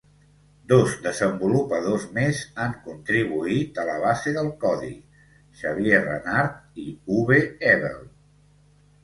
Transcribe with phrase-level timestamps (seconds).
[0.69, 4.91] Dos desenvolupadors més han contribuït a la base del codi:
[5.61, 6.89] Xavier Renard i
[7.21, 7.41] Uwe
[7.77, 8.03] Ebel.